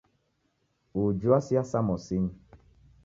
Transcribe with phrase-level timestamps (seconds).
[1.01, 2.33] Uji wasia samosinyi.